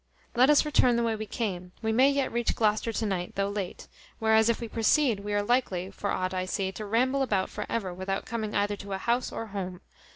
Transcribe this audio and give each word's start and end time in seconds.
Let 0.33 0.49
us 0.49 0.65
return 0.65 0.95
the 0.95 1.03
way 1.03 1.15
we 1.15 1.27
came; 1.27 1.73
we 1.83 1.91
may 1.91 2.09
yet 2.09 2.31
reach 2.33 2.55
Gloucester 2.55 2.91
to 2.91 3.05
night, 3.05 3.33
though 3.35 3.49
late; 3.49 3.87
whereas, 4.17 4.49
if 4.49 4.59
we 4.59 4.67
proceed, 4.67 5.19
we 5.19 5.31
are 5.31 5.43
likely, 5.43 5.91
for 5.91 6.09
aught 6.09 6.33
I 6.33 6.45
see, 6.45 6.71
to 6.71 6.85
ramble 6.87 7.21
about 7.21 7.51
for 7.51 7.67
ever 7.69 7.93
without 7.93 8.25
coming 8.25 8.55
either 8.55 8.75
to 8.77 8.97
house 8.97 9.31
or 9.31 9.45
home." 9.53 9.81